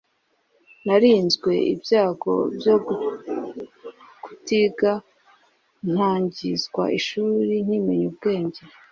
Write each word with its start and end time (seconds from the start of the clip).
narinzwe 0.85 1.51
ibyago 1.73 2.33
byo 2.57 2.75
kutiga 4.23 4.91
ntangizwa 5.91 6.83
ishuri 6.99 7.53
nkimenya 7.65 8.05
ubwenge 8.11 8.61